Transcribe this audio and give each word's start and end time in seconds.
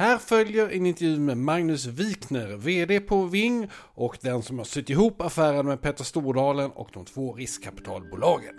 Här 0.00 0.18
följer 0.18 0.68
en 0.68 0.86
intervju 0.86 1.18
med 1.18 1.36
Magnus 1.36 1.86
Wikner, 1.86 2.56
VD 2.56 3.00
på 3.00 3.24
Ving 3.24 3.70
och 3.74 4.18
den 4.20 4.42
som 4.42 4.58
har 4.58 4.64
sytt 4.64 4.90
ihop 4.90 5.20
affären 5.20 5.66
med 5.66 5.82
Petter 5.82 6.04
Stordalen 6.04 6.70
och 6.70 6.88
de 6.92 7.04
två 7.04 7.32
riskkapitalbolagen. 7.32 8.54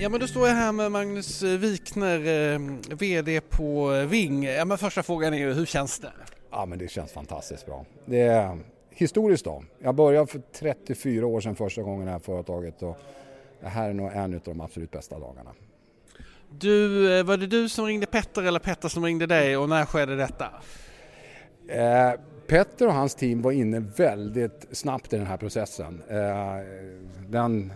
Ja 0.00 0.08
men 0.08 0.20
då 0.20 0.26
står 0.26 0.48
jag 0.48 0.54
här 0.54 0.72
med 0.72 0.92
Magnus 0.92 1.42
Wikner, 1.42 2.18
eh, 2.54 2.60
VD 2.96 3.40
på 3.40 3.90
Ving. 4.08 4.44
Ja 4.44 4.64
men 4.64 4.78
första 4.78 5.02
frågan 5.02 5.34
är 5.34 5.38
ju, 5.38 5.52
hur 5.52 5.66
känns 5.66 5.98
det? 5.98 6.12
Ja 6.50 6.66
men 6.66 6.78
det 6.78 6.88
känns 6.88 7.12
fantastiskt 7.12 7.66
bra. 7.66 7.84
Det 8.04 8.20
är 8.20 8.58
historiskt 8.96 9.44
då. 9.44 9.62
Jag 9.78 9.94
började 9.94 10.26
för 10.26 10.42
34 10.52 11.26
år 11.26 11.40
sedan 11.40 11.56
första 11.56 11.82
gången 11.82 12.02
i 12.02 12.04
det 12.04 12.10
här 12.10 12.18
företaget 12.18 12.82
och 12.82 12.98
det 13.60 13.68
här 13.68 13.88
är 13.88 13.94
nog 13.94 14.12
en 14.12 14.34
av 14.34 14.40
de 14.44 14.60
absolut 14.60 14.90
bästa 14.90 15.18
dagarna. 15.18 15.50
Du, 16.50 17.18
eh, 17.18 17.24
var 17.24 17.36
det 17.36 17.46
du 17.46 17.68
som 17.68 17.86
ringde 17.86 18.06
Petter 18.06 18.42
eller 18.42 18.58
Petter 18.58 18.88
som 18.88 19.04
ringde 19.04 19.26
dig 19.26 19.56
och 19.56 19.68
när 19.68 19.84
skedde 19.84 20.16
detta? 20.16 20.44
Eh, 21.68 22.20
Petter 22.46 22.86
och 22.86 22.94
hans 22.94 23.14
team 23.14 23.42
var 23.42 23.52
inne 23.52 23.80
väldigt 23.80 24.66
snabbt 24.70 25.12
i 25.12 25.16
den 25.16 25.26
här 25.26 25.36
processen. 25.36 26.02
Eh, 26.08 26.16
den 27.28 27.72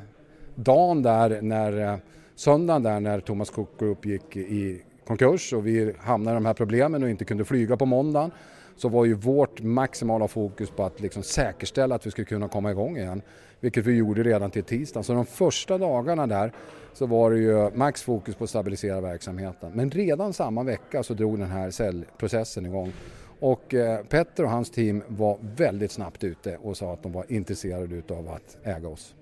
dagen 0.54 1.02
där, 1.02 1.42
när, 1.42 1.92
eh, 1.92 1.98
söndagen 2.34 2.82
där 2.82 3.00
när 3.00 3.20
Thomas 3.20 3.50
Cook 3.50 3.78
Group 3.78 4.06
gick 4.06 4.36
i 4.36 4.82
konkurs 5.06 5.52
och 5.52 5.66
vi 5.66 5.94
hamnade 5.98 6.34
i 6.34 6.38
de 6.38 6.46
här 6.46 6.54
problemen 6.54 7.02
och 7.02 7.10
inte 7.10 7.24
kunde 7.24 7.44
flyga 7.44 7.76
på 7.76 7.86
måndagen 7.86 8.30
så 8.80 8.88
var 8.88 9.04
ju 9.04 9.14
vårt 9.14 9.62
maximala 9.62 10.28
fokus 10.28 10.70
på 10.70 10.84
att 10.84 11.00
liksom 11.00 11.22
säkerställa 11.22 11.94
att 11.94 12.06
vi 12.06 12.10
skulle 12.10 12.24
kunna 12.24 12.48
komma 12.48 12.70
igång 12.70 12.96
igen. 12.96 13.22
Vilket 13.60 13.86
vi 13.86 13.96
gjorde 13.96 14.22
redan 14.22 14.50
till 14.50 14.64
tisdagen. 14.64 15.04
Så 15.04 15.12
de 15.12 15.26
första 15.26 15.78
dagarna 15.78 16.26
där 16.26 16.52
så 16.92 17.06
var 17.06 17.30
det 17.30 17.38
ju 17.38 17.70
max 17.70 18.02
fokus 18.02 18.34
på 18.34 18.44
att 18.44 18.50
stabilisera 18.50 19.00
verksamheten. 19.00 19.72
Men 19.74 19.90
redan 19.90 20.32
samma 20.32 20.62
vecka 20.62 21.02
så 21.02 21.14
drog 21.14 21.38
den 21.38 21.50
här 21.50 21.70
säljprocessen 21.70 22.66
igång. 22.66 22.92
Och 23.40 23.74
eh, 23.74 24.04
Petter 24.04 24.44
och 24.44 24.50
hans 24.50 24.70
team 24.70 25.02
var 25.08 25.38
väldigt 25.56 25.92
snabbt 25.92 26.24
ute 26.24 26.56
och 26.56 26.76
sa 26.76 26.92
att 26.92 27.02
de 27.02 27.12
var 27.12 27.24
intresserade 27.28 28.02
av 28.14 28.28
att 28.28 28.56
äga 28.66 28.88
oss. 28.88 29.14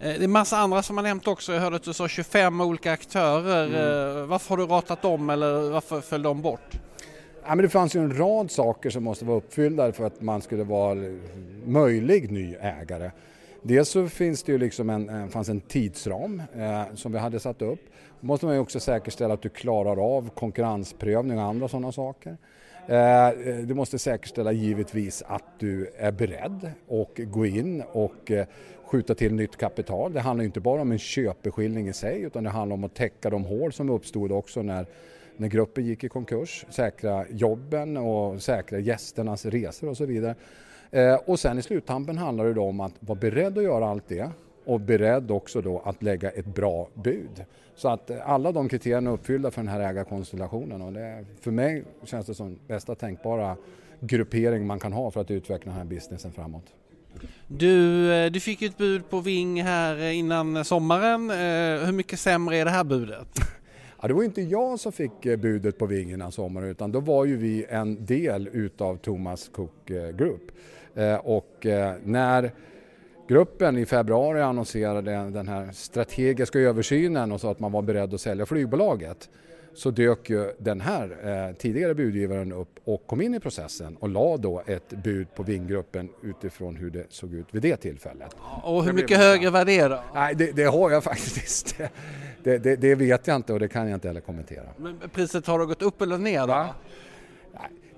Eh, 0.00 0.14
det 0.18 0.24
är 0.24 0.28
massa 0.28 0.56
andra 0.56 0.82
som 0.82 0.96
har 0.96 1.04
nämnt 1.04 1.26
också. 1.26 1.52
Jag 1.52 1.60
hörde 1.60 1.76
att 1.76 1.82
du 1.82 1.92
sa 1.92 2.08
25 2.08 2.60
olika 2.60 2.92
aktörer. 2.92 3.66
Mm. 3.66 4.28
Varför 4.28 4.50
har 4.50 4.56
du 4.56 4.66
ratat 4.66 5.02
dem 5.02 5.30
eller 5.30 5.70
varför 5.70 6.00
föll 6.00 6.22
de 6.22 6.42
bort? 6.42 6.80
Ja, 7.48 7.54
men 7.54 7.62
det 7.62 7.68
fanns 7.68 7.96
ju 7.96 8.00
en 8.00 8.18
rad 8.18 8.50
saker 8.50 8.90
som 8.90 9.04
måste 9.04 9.24
vara 9.24 9.36
uppfyllda 9.36 9.92
för 9.92 10.04
att 10.04 10.20
man 10.20 10.42
skulle 10.42 10.64
vara 10.64 10.98
möjlig 11.64 12.30
ny 12.30 12.54
ägare. 12.60 13.10
Dels 13.62 13.88
så 13.88 14.08
finns 14.08 14.42
det 14.42 14.52
ju 14.52 14.58
liksom 14.58 14.90
en, 14.90 15.30
fanns 15.30 15.48
en 15.48 15.60
tidsram 15.60 16.42
eh, 16.56 16.82
som 16.94 17.12
vi 17.12 17.18
hade 17.18 17.40
satt 17.40 17.62
upp. 17.62 17.80
Då 18.20 18.26
måste 18.26 18.46
man 18.46 18.54
ju 18.54 18.60
också 18.60 18.80
säkerställa 18.80 19.34
att 19.34 19.42
du 19.42 19.48
klarar 19.48 20.16
av 20.16 20.30
konkurrensprövning 20.30 21.38
och 21.38 21.44
andra 21.44 21.68
sådana 21.68 21.92
saker. 21.92 22.36
Eh, 22.86 23.28
eh, 23.28 23.56
du 23.56 23.74
måste 23.74 23.98
säkerställa 23.98 24.52
givetvis 24.52 25.22
att 25.26 25.44
du 25.58 25.90
är 25.96 26.12
beredd 26.12 26.70
och 26.88 27.20
gå 27.24 27.46
in 27.46 27.82
och 27.92 28.30
eh, 28.30 28.46
skjuta 28.84 29.14
till 29.14 29.34
nytt 29.34 29.56
kapital. 29.56 30.12
Det 30.12 30.20
handlar 30.20 30.44
inte 30.44 30.60
bara 30.60 30.80
om 30.80 30.92
en 30.92 30.98
köpeskilling 30.98 31.88
i 31.88 31.92
sig 31.92 32.22
utan 32.22 32.44
det 32.44 32.50
handlar 32.50 32.74
om 32.74 32.84
att 32.84 32.94
täcka 32.94 33.30
de 33.30 33.44
hål 33.44 33.72
som 33.72 33.90
uppstod 33.90 34.32
också 34.32 34.62
när 34.62 34.86
när 35.38 35.48
gruppen 35.48 35.86
gick 35.86 36.04
i 36.04 36.08
konkurs, 36.08 36.66
säkra 36.68 37.24
jobben 37.30 37.96
och 37.96 38.42
säkra 38.42 38.78
gästernas 38.78 39.46
resor 39.46 39.88
och 39.88 39.96
så 39.96 40.06
vidare. 40.06 40.34
Eh, 40.90 41.14
och 41.14 41.40
sen 41.40 41.58
i 41.58 41.62
sluttampen 41.62 42.18
handlar 42.18 42.44
det 42.44 42.60
om 42.60 42.80
att 42.80 42.92
vara 43.00 43.18
beredd 43.18 43.58
att 43.58 43.64
göra 43.64 43.88
allt 43.88 44.08
det 44.08 44.30
och 44.64 44.80
beredd 44.80 45.30
också 45.30 45.60
då 45.60 45.82
att 45.84 46.02
lägga 46.02 46.30
ett 46.30 46.46
bra 46.46 46.88
bud. 46.94 47.44
Så 47.74 47.88
att 47.88 48.10
alla 48.10 48.52
de 48.52 48.68
kriterierna 48.68 49.10
är 49.10 49.14
uppfyllda 49.14 49.50
för 49.50 49.62
den 49.62 49.68
här 49.68 49.80
ägarkonstellationen 49.80 50.82
och 50.82 50.92
det, 50.92 51.24
för 51.40 51.50
mig 51.50 51.84
känns 52.04 52.26
det 52.26 52.34
som 52.34 52.58
bästa 52.66 52.94
tänkbara 52.94 53.56
gruppering 54.00 54.66
man 54.66 54.78
kan 54.78 54.92
ha 54.92 55.10
för 55.10 55.20
att 55.20 55.30
utveckla 55.30 55.70
den 55.70 55.78
här 55.78 55.84
businessen 55.84 56.32
framåt. 56.32 56.64
Du, 57.46 58.12
eh, 58.14 58.30
du 58.30 58.40
fick 58.40 58.62
ett 58.62 58.76
bud 58.76 59.10
på 59.10 59.20
Ving 59.20 59.62
här 59.62 60.10
innan 60.10 60.64
sommaren. 60.64 61.30
Eh, 61.30 61.86
hur 61.86 61.92
mycket 61.92 62.20
sämre 62.20 62.56
är 62.56 62.64
det 62.64 62.70
här 62.70 62.84
budet? 62.84 63.28
Ja, 64.06 64.08
det 64.08 64.14
var 64.14 64.22
inte 64.22 64.42
jag 64.42 64.80
som 64.80 64.92
fick 64.92 65.26
eh, 65.26 65.36
budet 65.36 65.78
på 65.78 65.86
vingen 65.86 66.18
den 66.18 66.32
sommaren 66.32 66.68
utan 66.68 66.92
då 66.92 67.00
var 67.00 67.24
ju 67.24 67.36
vi 67.36 67.66
en 67.68 68.04
del 68.04 68.48
utav 68.52 68.96
Thomas 68.96 69.48
Cook 69.48 69.90
eh, 69.90 70.10
Group. 70.10 70.42
Eh, 70.94 71.14
och 71.14 71.66
när 72.04 72.50
gruppen 73.28 73.78
i 73.78 73.86
februari 73.86 74.42
annonserade 74.42 75.10
den 75.10 75.48
här 75.48 75.68
strategiska 75.72 76.58
översynen 76.58 77.32
och 77.32 77.40
sa 77.40 77.50
att 77.50 77.60
man 77.60 77.72
var 77.72 77.82
beredd 77.82 78.14
att 78.14 78.20
sälja 78.20 78.46
flygbolaget 78.46 79.30
så 79.76 79.90
dök 79.90 80.30
ju 80.30 80.52
den 80.58 80.80
här 80.80 81.16
eh, 81.22 81.56
tidigare 81.56 81.94
budgivaren 81.94 82.52
upp 82.52 82.78
och 82.84 83.06
kom 83.06 83.20
in 83.20 83.34
i 83.34 83.40
processen 83.40 83.96
och 83.96 84.08
la 84.08 84.36
då 84.36 84.62
ett 84.66 84.88
bud 84.88 85.26
på 85.34 85.42
Vinggruppen 85.42 86.08
utifrån 86.22 86.76
hur 86.76 86.90
det 86.90 87.04
såg 87.08 87.34
ut 87.34 87.46
vid 87.50 87.62
det 87.62 87.76
tillfället. 87.76 88.36
Och 88.62 88.84
hur 88.84 88.92
mycket 88.92 89.18
högre 89.18 89.50
var 89.50 89.64
det 89.64 89.88
då? 89.88 90.02
Nej, 90.14 90.34
det, 90.34 90.52
det 90.52 90.64
har 90.64 90.90
jag 90.90 91.04
faktiskt. 91.12 91.78
Det, 92.42 92.58
det, 92.58 92.76
det, 92.76 92.94
vet 92.94 93.26
jag 93.26 93.36
inte 93.36 93.52
och 93.52 93.60
det 93.60 93.68
kan 93.68 93.88
jag 93.88 93.96
inte 93.96 94.08
heller 94.08 94.20
kommentera. 94.20 94.64
Men 94.76 95.00
priset 95.12 95.46
har 95.46 95.58
det 95.58 95.66
gått 95.66 95.82
upp 95.82 96.02
eller 96.02 96.18
ner 96.18 96.46
då? 96.46 96.66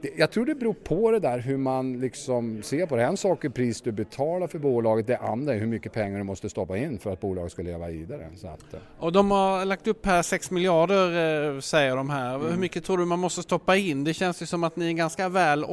Va? 0.02 0.08
Jag 0.16 0.30
tror 0.30 0.46
det 0.46 0.54
beror 0.54 0.72
på 0.72 1.10
det 1.10 1.18
där 1.18 1.38
hur 1.38 1.56
man 1.56 2.00
liksom 2.00 2.62
ser 2.62 2.86
på 2.86 2.96
det. 2.96 3.04
En 3.04 3.16
sak 3.16 3.44
är 3.44 3.48
pris 3.48 3.80
du 3.80 3.92
betalar 3.92 4.46
för 4.46 4.58
bolaget, 4.58 5.06
det 5.06 5.16
andra 5.16 5.54
är 5.54 5.58
hur 5.58 5.66
mycket 5.66 5.92
pengar 5.92 6.18
du 6.18 6.24
måste 6.24 6.48
stoppa 6.48 6.78
in 6.78 6.98
för 6.98 7.12
att 7.12 7.20
bolaget 7.20 7.52
ska 7.52 7.62
leva 7.62 7.88
vidare. 7.88 8.28
Så 8.36 8.48
att, 8.48 8.74
eh. 8.74 8.80
och 8.98 9.12
de 9.12 9.30
har 9.30 9.64
lagt 9.64 9.86
upp 9.86 10.06
här 10.06 10.22
6 10.22 10.50
miljarder 10.50 11.54
eh, 11.54 11.60
säger 11.60 11.96
de 11.96 12.10
här. 12.10 12.34
Mm. 12.34 12.50
Hur 12.50 12.58
mycket 12.58 12.84
tror 12.84 12.98
du 12.98 13.04
man 13.04 13.18
måste 13.18 13.42
stoppa 13.42 13.76
in? 13.76 14.04
Det 14.04 14.14
känns 14.14 14.42
ju 14.42 14.46
som 14.46 14.64
att 14.64 14.76
ni 14.76 14.84
är 14.84 14.88
en 14.88 14.96
ganska 14.96 15.28
väl 15.28 15.64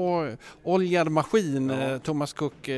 oljad 0.63 1.11
maskin, 1.11 1.69
ja. 1.69 1.91
Eh, 1.91 1.97
Thomas 1.97 2.33
Cook 2.33 2.69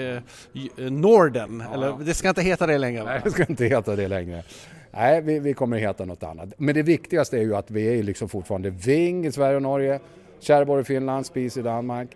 Norden. 0.75 1.63
Ja. 1.67 1.73
Eller 1.73 2.05
det 2.05 2.13
ska 2.13 2.29
inte 2.29 2.41
heta 2.41 2.67
det 2.67 2.77
längre? 2.77 3.03
Nej, 3.03 3.21
det 3.23 3.31
ska 3.31 3.45
inte 3.45 3.65
heta 3.65 3.95
det 3.95 4.07
längre. 4.07 4.43
Nej, 4.91 5.21
vi, 5.21 5.39
vi 5.39 5.53
kommer 5.53 5.77
heta 5.77 6.05
något 6.05 6.23
annat. 6.23 6.53
Men 6.57 6.75
det 6.75 6.83
viktigaste 6.83 7.37
är 7.37 7.41
ju 7.41 7.55
att 7.55 7.71
vi 7.71 7.99
är 7.99 8.03
liksom 8.03 8.29
fortfarande 8.29 8.69
Ving 8.69 9.25
i 9.25 9.31
Sverige 9.31 9.55
och 9.55 9.61
Norge 9.61 9.99
Kärrborg 10.39 10.81
i 10.81 10.83
Finland, 10.83 11.25
Spis 11.25 11.57
i 11.57 11.61
Danmark 11.61 12.07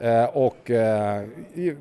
eh, 0.00 0.24
och 0.24 0.70
eh, 0.70 1.24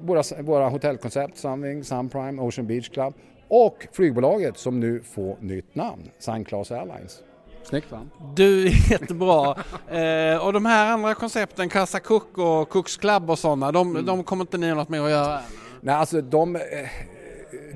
våra, 0.02 0.24
våra 0.42 0.70
hotellkoncept 0.70 1.38
Sunwing, 1.38 1.84
Sunprime, 1.84 2.42
Ocean 2.42 2.68
Beach 2.68 2.90
Club 2.90 3.14
och 3.48 3.88
flygbolaget 3.92 4.58
som 4.58 4.80
nu 4.80 5.02
får 5.02 5.38
nytt 5.40 5.76
namn, 5.76 6.10
Sun 6.20 6.46
Class 6.46 6.72
Airlines. 6.72 7.24
Snyggt 7.64 7.92
va? 7.92 8.02
Du, 8.36 8.68
jättebra. 8.90 9.56
eh, 9.88 10.46
och 10.46 10.54
de 10.54 10.66
här 10.66 10.92
andra 10.94 11.14
koncepten, 11.14 11.70
Casa 11.70 12.00
Cook 12.00 12.38
och 12.38 12.70
Cooks 12.70 12.98
Club 12.98 13.30
och 13.30 13.40
sådana, 13.40 13.72
de, 13.72 13.90
mm. 13.90 14.06
de 14.06 14.24
kommer 14.24 14.44
inte 14.44 14.58
ni 14.58 14.70
ha 14.70 14.76
något 14.76 14.90
med 14.90 15.02
att 15.02 15.10
göra? 15.10 15.40
Nej, 15.82 15.96
alltså 15.96 16.22
de, 16.22 16.56
eh, 16.56 16.62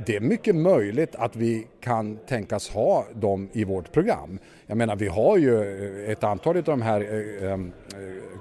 det 0.06 0.16
är 0.16 0.19
mycket 0.19 0.56
möjligt 0.56 1.16
att 1.16 1.36
vi 1.36 1.68
kan 1.80 2.18
tänkas 2.18 2.69
ha 2.69 3.06
dem 3.13 3.50
i 3.54 3.63
vårt 3.63 3.92
program. 3.92 4.40
Jag 4.68 4.78
menar 4.78 4.95
vi 4.95 5.07
har 5.07 5.38
ju 5.38 5.62
eh, 6.06 6.12
ett 6.12 6.24
antal 6.24 6.57
av 6.57 6.63
de 6.63 6.81
här 6.81 7.01
eh, 7.01 7.44
eh, 7.44 7.51
eh, 7.54 7.60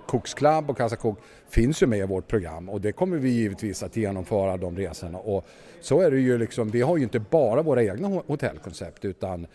Cooks 0.06 0.34
Club 0.34 0.70
och 0.70 0.76
Casa 0.76 0.96
Cook 0.96 1.18
finns 1.48 1.82
ju 1.82 1.86
med 1.86 1.98
i 1.98 2.06
vårt 2.06 2.28
program 2.28 2.68
och 2.68 2.80
det 2.80 2.92
kommer 2.92 3.16
vi 3.16 3.30
givetvis 3.30 3.82
att 3.82 3.96
genomföra 3.96 4.56
de 4.56 4.76
resorna 4.76 5.18
och 5.18 5.46
så 5.80 6.00
är 6.00 6.10
det 6.10 6.20
ju 6.20 6.38
liksom, 6.38 6.70
vi 6.70 6.82
har 6.82 6.96
ju 6.96 7.02
inte 7.02 7.20
bara 7.20 7.62
våra 7.62 7.82
egna 7.82 8.08
hotellkoncept 8.26 9.04
utan 9.04 9.46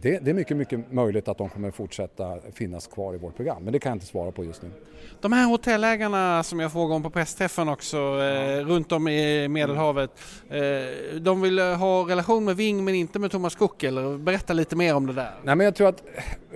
det, 0.00 0.18
det, 0.18 0.30
är 0.30 0.34
mycket, 0.34 0.56
mycket 0.56 0.92
möjligt 0.92 1.28
att 1.28 1.38
de 1.38 1.48
kommer 1.48 1.70
fortsätta 1.70 2.38
finnas 2.52 2.86
kvar 2.86 3.14
i 3.14 3.18
vårt 3.18 3.36
program 3.36 3.64
men 3.64 3.72
det 3.72 3.78
kan 3.78 3.90
jag 3.90 3.96
inte 3.96 4.06
svara 4.06 4.30
på 4.30 4.44
just 4.44 4.62
nu. 4.62 4.70
De 5.20 5.32
här 5.32 5.46
hotellägarna 5.46 6.42
som 6.42 6.60
jag 6.60 6.72
frågade 6.72 6.94
om 6.94 7.02
på 7.02 7.10
pressträffen 7.10 7.68
också 7.68 7.96
eh, 7.96 8.66
runt 8.66 8.92
om 8.92 9.08
i 9.08 9.48
Medelhavet 9.48 10.10
eh, 10.50 11.20
de 11.20 11.40
vill 11.40 11.58
ha 11.58 12.08
relation 12.08 12.44
med 12.44 12.56
Ving 12.56 12.84
men 12.84 12.94
inte 12.94 13.18
med 13.18 13.30
Thomas 13.30 13.54
Cook 13.54 13.82
eller 13.82 14.18
berätta 14.18 14.52
lite 14.52 14.76
mer 14.76 14.94
om 14.94 15.06
det 15.06 15.12
där. 15.12 15.34
Nej 15.42 15.56
men 15.56 15.64
jag 15.64 15.74
tror 15.74 15.88
att 15.88 16.02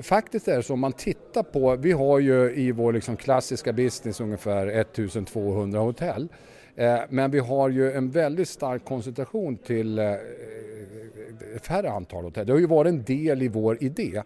faktiskt 0.03 0.49
är 0.49 0.57
det 0.57 0.63
så 0.63 0.73
om 0.73 0.81
man 0.81 0.93
tittar 0.93 1.43
på, 1.43 1.77
vi 1.77 1.93
har 1.93 2.19
ju 2.19 2.55
i 2.55 2.73
vår 2.73 2.93
liksom 2.93 3.17
klassiska 3.17 3.73
business 3.73 4.21
ungefär 4.21 4.67
1200 4.67 5.81
hotell 5.81 6.29
Eh, 6.77 7.01
men 7.09 7.31
vi 7.31 7.39
har 7.39 7.69
ju 7.69 7.93
en 7.93 8.11
väldigt 8.11 8.49
stark 8.49 8.85
koncentration 8.85 9.57
till 9.57 9.99
eh, 9.99 10.05
färre 11.63 11.91
antal 11.91 12.25
hotell. 12.25 12.47
Det 12.47 12.53
har 12.53 12.61
ju 12.61 12.67
varit 12.67 12.89
en 12.89 13.03
del 13.03 13.43
i 13.43 13.49
vår 13.49 13.83
idé 13.83 14.23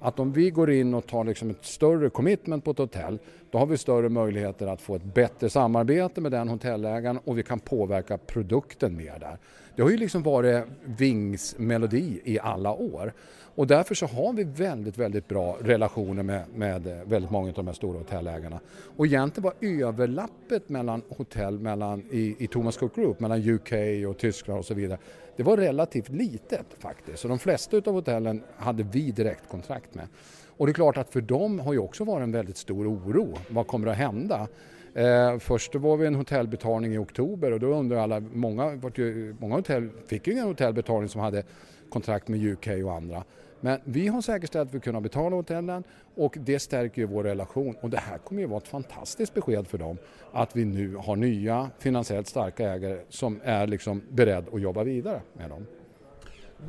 att 0.00 0.18
om 0.20 0.32
vi 0.32 0.50
går 0.50 0.70
in 0.70 0.94
och 0.94 1.06
tar 1.06 1.24
liksom 1.24 1.50
ett 1.50 1.64
större 1.64 2.10
commitment 2.10 2.64
på 2.64 2.70
ett 2.70 2.78
hotell 2.78 3.18
då 3.50 3.58
har 3.58 3.66
vi 3.66 3.78
större 3.78 4.08
möjligheter 4.08 4.66
att 4.66 4.80
få 4.80 4.94
ett 4.94 5.14
bättre 5.14 5.50
samarbete 5.50 6.20
med 6.20 6.32
den 6.32 6.48
hotellägaren 6.48 7.18
och 7.24 7.38
vi 7.38 7.42
kan 7.42 7.60
påverka 7.60 8.18
produkten 8.18 8.96
mer 8.96 9.18
där. 9.18 9.38
Det 9.76 9.82
har 9.82 9.90
ju 9.90 9.96
liksom 9.96 10.22
varit 10.22 10.64
Vings 10.84 11.54
melodi 11.58 12.20
i 12.24 12.38
alla 12.38 12.72
år 12.72 13.12
och 13.54 13.66
därför 13.66 13.94
så 13.94 14.06
har 14.06 14.32
vi 14.32 14.44
väldigt, 14.44 14.98
väldigt 14.98 15.28
bra 15.28 15.56
relationer 15.60 16.22
med, 16.22 16.44
med 16.54 17.02
väldigt 17.06 17.30
många 17.30 17.48
av 17.48 17.54
de 17.54 17.66
här 17.66 17.74
stora 17.74 17.98
hotellägarna. 17.98 18.60
Och 18.96 19.06
egentligen 19.06 19.42
var 19.44 19.86
överlappet 19.88 20.68
mellan 20.68 21.02
hotell 21.08 21.58
mellan, 21.58 22.04
i, 22.10 22.36
i 22.38 22.46
Thomas 22.46 22.76
Cook 22.76 22.94
Group, 22.94 23.20
mellan 23.20 23.48
UK 23.48 23.72
och 24.08 24.18
Tyskland 24.18 24.58
och 24.58 24.64
så 24.64 24.74
vidare, 24.74 24.98
det 25.36 25.42
var 25.42 25.56
relativt 25.56 26.08
litet 26.08 26.66
faktiskt. 26.78 27.18
Så 27.18 27.28
de 27.28 27.38
flesta 27.38 27.76
av 27.76 27.92
hotellen 27.92 28.42
hade 28.56 28.82
vi 28.82 29.10
direktkontrakt 29.10 29.94
med. 29.94 30.08
Och 30.56 30.66
det 30.66 30.70
är 30.70 30.74
klart 30.74 30.96
att 30.96 31.10
för 31.10 31.20
dem 31.20 31.58
har 31.58 31.72
ju 31.72 31.78
också 31.78 32.04
varit 32.04 32.22
en 32.22 32.32
väldigt 32.32 32.56
stor 32.56 32.90
oro. 32.90 33.38
Vad 33.48 33.66
kommer 33.66 33.86
att 33.86 33.96
hända? 33.96 34.48
Eh, 34.94 35.38
först 35.38 35.74
var 35.74 35.96
vi 35.96 36.06
en 36.06 36.14
hotellbetalning 36.14 36.94
i 36.94 36.98
oktober 36.98 37.52
och 37.52 37.60
då 37.60 37.66
undrar 37.66 37.98
alla, 37.98 38.20
många, 38.20 38.80
många 39.38 39.54
hotell 39.54 39.88
fick 40.06 40.26
ju 40.26 40.32
ingen 40.32 40.46
hotellbetalning 40.46 41.08
som 41.08 41.20
hade 41.20 41.42
kontrakt 41.90 42.28
med 42.28 42.44
UK 42.44 42.66
och 42.84 42.92
andra. 42.92 43.24
Men 43.60 43.80
vi 43.84 44.08
har 44.08 44.20
säkerställt 44.20 44.68
att 44.68 44.74
vi 44.74 44.80
kan 44.80 45.02
betala 45.02 45.36
hotellen 45.36 45.84
och 46.14 46.36
det 46.40 46.58
stärker 46.58 47.02
ju 47.02 47.06
vår 47.06 47.24
relation 47.24 47.76
och 47.80 47.90
det 47.90 47.98
här 47.98 48.18
kommer 48.18 48.40
ju 48.40 48.46
vara 48.46 48.58
ett 48.58 48.68
fantastiskt 48.68 49.34
besked 49.34 49.66
för 49.66 49.78
dem 49.78 49.98
att 50.32 50.56
vi 50.56 50.64
nu 50.64 50.96
har 50.96 51.16
nya 51.16 51.70
finansiellt 51.78 52.28
starka 52.28 52.72
ägare 52.72 52.98
som 53.08 53.40
är 53.44 53.66
liksom 53.66 54.02
beredd 54.08 54.44
att 54.52 54.60
jobba 54.60 54.84
vidare 54.84 55.20
med 55.32 55.50
dem. 55.50 55.66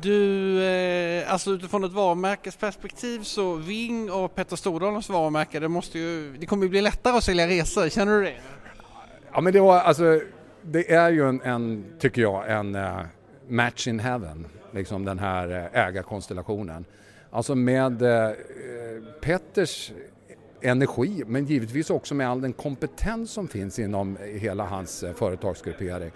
Du, 0.00 0.62
eh, 0.64 1.32
alltså 1.32 1.50
utifrån 1.50 1.84
ett 1.84 1.92
varumärkesperspektiv 1.92 3.22
så 3.22 3.54
Ving 3.54 4.10
och 4.10 4.34
Petter 4.34 4.56
Stordalens 4.56 5.08
varumärke, 5.08 5.60
det, 5.60 5.68
måste 5.68 5.98
ju, 5.98 6.36
det 6.36 6.46
kommer 6.46 6.62
ju 6.62 6.68
bli 6.68 6.80
lättare 6.80 7.16
att 7.16 7.24
sälja 7.24 7.46
resor, 7.46 7.88
känner 7.88 8.12
du 8.12 8.24
det? 8.24 8.34
Ja 9.32 9.40
men 9.40 9.52
det 9.52 9.60
var 9.60 9.80
alltså, 9.80 10.20
det 10.62 10.92
är 10.92 11.10
ju 11.10 11.28
en, 11.28 11.42
en 11.42 11.84
tycker 11.98 12.22
jag, 12.22 12.50
en 12.50 12.74
uh, 12.74 13.00
match 13.48 13.88
in 13.88 13.98
heaven, 13.98 14.46
liksom 14.70 15.04
den 15.04 15.18
här 15.18 15.48
uh, 15.50 15.78
ägarkonstellationen. 15.78 16.84
Alltså 17.30 17.54
med 17.54 18.02
uh, 18.02 18.30
Petters 19.20 19.92
energi 20.60 21.24
men 21.26 21.46
givetvis 21.46 21.90
också 21.90 22.14
med 22.14 22.28
all 22.28 22.40
den 22.40 22.52
kompetens 22.52 23.30
som 23.30 23.48
finns 23.48 23.78
inom 23.78 24.18
hela 24.22 24.64
hans 24.64 25.04
företagsgruppering 25.16 26.10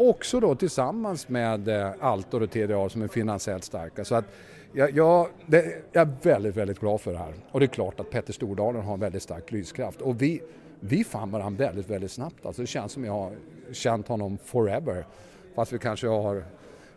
Också 0.00 0.40
då 0.40 0.54
tillsammans 0.54 1.28
med 1.28 1.68
eh, 1.68 1.90
Altor 2.00 2.42
och 2.42 2.50
TDA 2.50 2.88
som 2.88 3.02
är 3.02 3.08
finansiellt 3.08 3.64
starka. 3.64 4.04
Så 4.04 4.14
att 4.14 4.24
jag, 4.72 4.96
jag, 4.96 5.28
det, 5.46 5.82
jag 5.92 6.08
är 6.08 6.12
väldigt, 6.22 6.56
väldigt 6.56 6.80
glad 6.80 7.00
för 7.00 7.12
det 7.12 7.18
här. 7.18 7.34
Och 7.50 7.60
det 7.60 7.66
är 7.66 7.68
klart 7.68 8.00
att 8.00 8.10
Petter 8.10 8.32
Stordalen 8.32 8.82
har 8.82 8.94
en 8.94 9.00
väldigt 9.00 9.22
stark 9.22 9.52
lyskraft. 9.52 10.00
Och 10.00 10.22
vi, 10.22 10.42
vi 10.80 11.04
fann 11.04 11.30
varandra 11.30 11.66
väldigt, 11.66 11.90
väldigt 11.90 12.10
snabbt. 12.10 12.46
Alltså 12.46 12.62
det 12.62 12.66
känns 12.66 12.92
som 12.92 13.04
jag 13.04 13.12
har 13.12 13.32
känt 13.72 14.08
honom 14.08 14.38
forever. 14.44 15.06
Fast 15.54 15.72
vi 15.72 15.78
kanske 15.78 16.06
har 16.06 16.44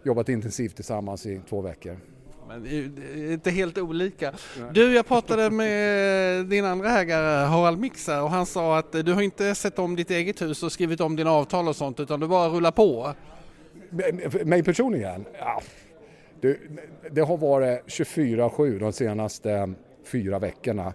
jobbat 0.03 0.29
intensivt 0.29 0.75
tillsammans 0.75 1.25
i 1.25 1.41
två 1.49 1.61
veckor. 1.61 1.97
Men 2.51 3.31
inte 3.31 3.51
helt 3.51 3.77
olika. 3.77 4.33
Du, 4.73 4.93
jag 4.95 5.07
pratade 5.07 5.49
med 5.49 6.45
din 6.45 6.65
andra 6.65 6.99
ägare 6.99 7.45
Harald 7.45 7.79
Mixa 7.79 8.23
och 8.23 8.29
han 8.29 8.45
sa 8.45 8.77
att 8.77 8.91
du 8.91 9.13
har 9.13 9.21
inte 9.21 9.55
sett 9.55 9.79
om 9.79 9.95
ditt 9.95 10.11
eget 10.11 10.41
hus 10.41 10.63
och 10.63 10.71
skrivit 10.71 11.01
om 11.01 11.15
dina 11.15 11.31
avtal 11.31 11.67
och 11.67 11.75
sånt 11.75 11.99
utan 11.99 12.19
du 12.19 12.27
bara 12.27 12.49
rullar 12.49 12.71
på. 12.71 13.13
Mig 14.43 14.63
personligen? 14.63 15.25
Ja. 15.39 15.61
Det, 16.41 16.57
det 17.11 17.21
har 17.21 17.37
varit 17.37 17.83
24-7 17.85 18.79
de 18.79 18.93
senaste 18.93 19.73
fyra 20.03 20.39
veckorna 20.39 20.93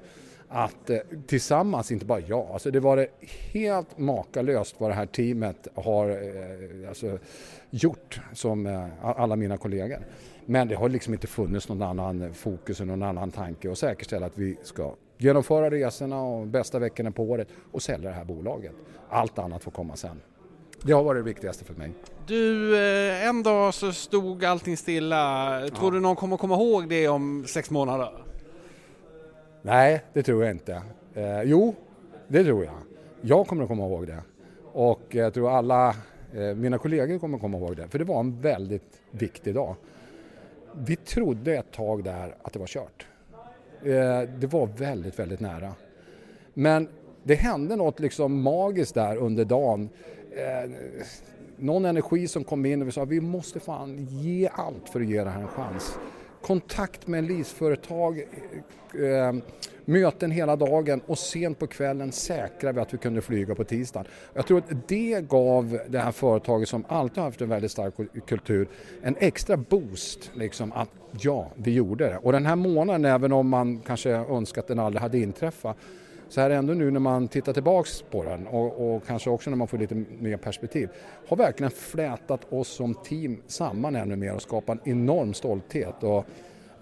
att 0.48 0.90
eh, 0.90 0.98
tillsammans, 1.26 1.92
inte 1.92 2.04
bara 2.04 2.20
jag, 2.20 2.46
alltså 2.52 2.70
det 2.70 2.80
var 2.80 3.06
helt 3.52 3.98
makalöst 3.98 4.74
vad 4.78 4.90
det 4.90 4.94
här 4.94 5.06
teamet 5.06 5.68
har 5.74 6.10
eh, 6.10 6.88
alltså, 6.88 7.18
gjort 7.70 8.20
som 8.32 8.66
eh, 8.66 8.86
alla 9.02 9.36
mina 9.36 9.56
kollegor. 9.56 9.98
Men 10.46 10.68
det 10.68 10.74
har 10.74 10.88
liksom 10.88 11.14
inte 11.14 11.26
funnits 11.26 11.68
någon 11.68 11.82
annan 11.82 12.34
fokus 12.34 12.80
och 12.80 12.86
någon 12.86 13.02
annan 13.02 13.30
tanke 13.30 13.70
att 13.70 13.78
säkerställa 13.78 14.26
att 14.26 14.38
vi 14.38 14.56
ska 14.62 14.94
genomföra 15.18 15.70
resorna 15.70 16.22
och 16.22 16.46
bästa 16.46 16.78
veckorna 16.78 17.10
på 17.10 17.22
året 17.22 17.48
och 17.72 17.82
sälja 17.82 18.08
det 18.08 18.16
här 18.16 18.24
bolaget. 18.24 18.72
Allt 19.08 19.38
annat 19.38 19.64
får 19.64 19.70
komma 19.70 19.96
sen. 19.96 20.20
Det 20.82 20.92
har 20.92 21.02
varit 21.02 21.24
det 21.24 21.30
viktigaste 21.30 21.64
för 21.64 21.74
mig. 21.74 21.92
Du, 22.26 22.76
eh, 22.76 23.26
en 23.28 23.42
dag 23.42 23.74
så 23.74 23.92
stod 23.92 24.44
allting 24.44 24.76
stilla. 24.76 25.58
Tror 25.58 25.84
ja. 25.84 25.90
du 25.90 26.00
någon 26.00 26.16
kommer 26.16 26.36
komma 26.36 26.54
ihåg 26.54 26.88
det 26.88 27.08
om 27.08 27.44
sex 27.46 27.70
månader? 27.70 28.10
Nej, 29.62 30.04
det 30.12 30.22
tror 30.22 30.44
jag 30.44 30.50
inte. 30.50 30.82
Eh, 31.14 31.42
jo, 31.44 31.74
det 32.28 32.44
tror 32.44 32.64
jag. 32.64 32.74
Jag 33.20 33.46
kommer 33.46 33.62
att 33.62 33.68
komma 33.68 33.86
ihåg 33.86 34.06
det. 34.06 34.22
Och 34.72 35.02
jag 35.08 35.34
tror 35.34 35.50
alla 35.50 35.88
eh, 36.34 36.54
mina 36.56 36.78
kollegor 36.78 37.18
kommer 37.18 37.36
att 37.36 37.42
komma 37.42 37.58
ihåg 37.58 37.76
det. 37.76 37.88
För 37.88 37.98
det 37.98 38.04
var 38.04 38.20
en 38.20 38.40
väldigt 38.40 39.02
viktig 39.10 39.54
dag 39.54 39.76
vi 40.78 40.96
trodde 40.96 41.56
ett 41.56 41.72
tag 41.72 42.04
där 42.04 42.34
att 42.42 42.52
det 42.52 42.58
var 42.58 42.66
kört. 42.66 43.06
Eh, 43.82 44.20
det 44.38 44.46
var 44.46 44.66
väldigt, 44.66 45.18
väldigt 45.18 45.40
nära. 45.40 45.72
Men 46.54 46.88
det 47.22 47.34
hände 47.34 47.76
något 47.76 48.00
liksom 48.00 48.42
magiskt 48.42 48.94
där 48.94 49.16
under 49.16 49.44
dagen. 49.44 49.88
Eh, 50.30 50.70
någon 51.56 51.84
energi 51.84 52.28
som 52.28 52.44
kom 52.44 52.66
in 52.66 52.82
och 52.82 52.88
vi 52.88 52.92
sa 52.92 53.04
vi 53.04 53.20
måste 53.20 53.60
fan 53.60 54.06
ge 54.10 54.48
allt 54.52 54.88
för 54.88 55.00
att 55.00 55.06
ge 55.06 55.24
det 55.24 55.30
här 55.30 55.40
en 55.40 55.48
chans 55.48 55.98
kontakt 56.46 57.06
med 57.06 57.24
leaseföretag, 57.24 58.18
eh, 58.18 59.34
möten 59.84 60.30
hela 60.30 60.56
dagen 60.56 61.00
och 61.06 61.18
sent 61.18 61.58
på 61.58 61.66
kvällen 61.66 62.12
säkrade 62.12 62.72
vi 62.72 62.80
att 62.80 62.94
vi 62.94 62.98
kunde 62.98 63.20
flyga 63.20 63.54
på 63.54 63.64
tisdagen. 63.64 64.06
Jag 64.34 64.46
tror 64.46 64.58
att 64.58 64.88
det 64.88 65.28
gav 65.28 65.78
det 65.88 65.98
här 65.98 66.12
företaget 66.12 66.68
som 66.68 66.84
alltid 66.88 67.22
haft 67.22 67.40
en 67.40 67.48
väldigt 67.48 67.70
stark 67.70 67.94
kultur 68.26 68.68
en 69.02 69.16
extra 69.18 69.56
boost 69.56 70.30
liksom 70.34 70.72
att 70.72 70.90
ja, 71.20 71.50
vi 71.54 71.74
gjorde 71.74 72.04
det. 72.04 72.16
Och 72.16 72.32
den 72.32 72.46
här 72.46 72.56
månaden, 72.56 73.04
även 73.04 73.32
om 73.32 73.48
man 73.48 73.80
kanske 73.80 74.10
önskat 74.10 74.64
att 74.64 74.68
den 74.68 74.78
aldrig 74.78 75.02
hade 75.02 75.18
inträffat, 75.18 75.76
så 76.28 76.40
här 76.40 76.50
ändå 76.50 76.72
nu 76.72 76.90
när 76.90 77.00
man 77.00 77.28
tittar 77.28 77.52
tillbaks 77.52 78.02
på 78.02 78.24
den 78.24 78.46
och, 78.46 78.96
och, 78.96 79.06
kanske 79.06 79.30
också 79.30 79.50
när 79.50 79.56
man 79.56 79.68
får 79.68 79.78
lite 79.78 79.94
mer 79.94 80.36
perspektiv 80.36 80.88
har 81.28 81.36
verkligen 81.36 81.70
flätat 81.70 82.52
oss 82.52 82.68
som 82.68 82.94
team 82.94 83.42
samman 83.46 83.96
ännu 83.96 84.16
mer 84.16 84.34
och 84.34 84.42
skapat 84.42 84.78
en 84.86 84.92
enorm 84.92 85.34
stolthet. 85.34 86.02
Och, 86.02 86.26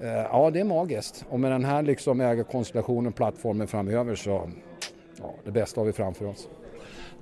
eh, 0.00 0.08
ja, 0.08 0.50
det 0.50 0.60
är 0.60 0.64
magiskt 0.64 1.24
och 1.28 1.40
med 1.40 1.52
den 1.52 1.64
här 1.64 1.82
liksom 1.82 2.20
ägarkonstellationen, 2.20 3.12
plattformen 3.12 3.66
framöver 3.66 4.14
så 4.14 4.50
ja, 5.18 5.34
det 5.44 5.50
bästa 5.50 5.80
har 5.80 5.86
vi 5.86 5.92
framför 5.92 6.26
oss. 6.26 6.48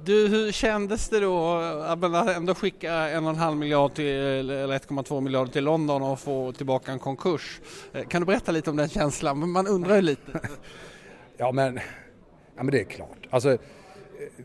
Du, 0.05 0.29
hur 0.29 0.52
kändes 0.52 1.09
det 1.09 1.21
då 1.21 1.55
att 1.87 2.37
ändå 2.37 2.55
skicka 2.55 2.93
en 2.93 3.25
och 3.25 3.31
en 3.31 3.37
halv 3.37 3.57
miljard 3.57 3.95
till, 3.95 4.07
eller 4.07 4.69
1,2 4.69 5.21
miljarder 5.21 5.52
till 5.52 5.64
London 5.64 6.02
och 6.02 6.21
få 6.21 6.52
tillbaka 6.52 6.93
en 6.93 6.99
konkurs? 6.99 7.61
Eh, 7.93 8.05
kan 8.05 8.21
du 8.23 8.26
berätta 8.26 8.52
lite 8.52 8.71
om 8.71 8.76
den 8.76 8.88
känslan? 8.88 9.50
Man 9.50 9.67
undrar 9.67 9.97
ju 9.97 10.02
lite. 10.02 10.41
ja, 11.37 11.52
men 11.52 11.81
Ja 12.57 12.63
men 12.63 12.73
det 12.73 12.81
är 12.81 12.85
klart. 12.85 13.29
Alltså, 13.31 13.53
eh, 13.53 13.59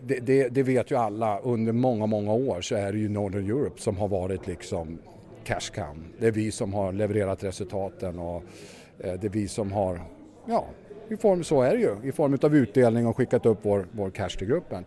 det, 0.01 0.19
det, 0.19 0.49
det, 0.49 0.63
vet 0.63 0.91
ju 0.91 0.95
alla, 0.95 1.39
under 1.39 1.71
många, 1.71 2.05
många 2.05 2.33
år 2.33 2.61
så 2.61 2.75
är 2.75 2.91
det 2.91 2.99
ju 2.99 3.09
Northern 3.09 3.45
Europe 3.45 3.81
som 3.81 3.97
har 3.97 4.07
varit 4.07 4.47
liksom 4.47 4.99
cash 5.43 5.71
cow. 5.73 5.97
Det 6.19 6.27
är 6.27 6.31
vi 6.31 6.51
som 6.51 6.73
har 6.73 6.93
levererat 6.93 7.43
resultaten 7.43 8.19
och 8.19 8.43
eh, 8.99 9.13
det 9.13 9.27
är 9.27 9.31
vi 9.31 9.47
som 9.47 9.71
har, 9.71 10.01
ja, 10.45 10.65
i 11.09 11.17
form, 11.17 11.43
så 11.43 11.61
är 11.61 11.75
det 11.75 11.81
ju, 11.81 12.09
i 12.09 12.11
form 12.11 12.37
av 12.41 12.55
utdelning 12.55 13.07
och 13.07 13.17
skickat 13.17 13.45
upp 13.45 13.59
vår, 13.61 13.87
vår 13.91 14.09
cash 14.09 14.29
till 14.29 14.47
gruppen. 14.47 14.85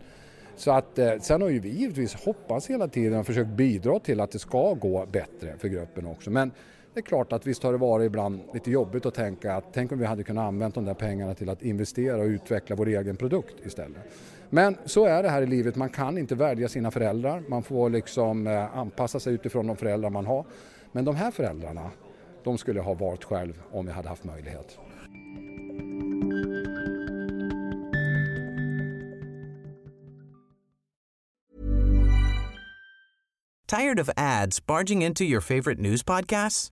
Så 0.55 0.71
att, 0.71 0.99
eh, 0.99 1.13
sen 1.19 1.41
har 1.41 1.49
ju 1.49 1.59
vi 1.59 1.69
givetvis 1.69 2.13
hoppats 2.13 2.69
hela 2.69 2.87
tiden 2.87 3.19
och 3.19 3.25
försökt 3.25 3.49
bidra 3.49 3.99
till 3.99 4.19
att 4.19 4.31
det 4.31 4.39
ska 4.39 4.73
gå 4.73 5.05
bättre 5.11 5.55
för 5.57 5.67
gruppen 5.67 6.07
också. 6.07 6.29
Men 6.29 6.51
det 6.93 6.99
är 6.99 7.01
klart 7.01 7.33
att 7.33 7.47
visst 7.47 7.63
har 7.63 7.71
det 7.71 7.77
varit 7.77 8.05
ibland 8.05 8.41
lite 8.53 8.71
jobbigt 8.71 9.05
att 9.05 9.13
tänka 9.13 9.55
att 9.55 9.65
tänk 9.73 9.91
om 9.91 9.99
vi 9.99 10.05
hade 10.05 10.23
kunnat 10.23 10.47
använda 10.47 10.75
de 10.75 10.85
där 10.85 10.93
pengarna 10.93 11.33
till 11.33 11.49
att 11.49 11.61
investera 11.61 12.17
och 12.17 12.25
utveckla 12.25 12.75
vår 12.75 12.87
egen 12.87 13.15
produkt 13.15 13.65
istället. 13.65 14.01
Men 14.49 14.77
så 14.85 15.05
är 15.05 15.23
det 15.23 15.29
här 15.29 15.41
i 15.41 15.45
livet, 15.45 15.75
man 15.75 15.89
kan 15.89 16.17
inte 16.17 16.35
välja 16.35 16.69
sina 16.69 16.91
föräldrar, 16.91 17.43
man 17.47 17.63
får 17.63 17.89
liksom 17.89 18.47
eh, 18.47 18.77
anpassa 18.77 19.19
sig 19.19 19.33
utifrån 19.33 19.67
de 19.67 19.75
föräldrar 19.75 20.09
man 20.09 20.25
har. 20.25 20.45
Men 20.91 21.05
de 21.05 21.15
här 21.15 21.31
föräldrarna, 21.31 21.91
de 22.43 22.57
skulle 22.57 22.81
ha 22.81 22.93
valt 22.93 23.23
själv 23.23 23.61
om 23.71 23.85
vi 23.85 23.91
hade 23.91 24.09
haft 24.09 24.23
möjlighet. 24.23 24.77
Tired 33.67 33.99
of 34.01 34.09
ads 34.17 34.59
barging 34.59 35.01
into 35.01 35.23
your 35.23 35.41
favorite 35.41 35.79
news 35.79 36.03
podcasts? 36.03 36.71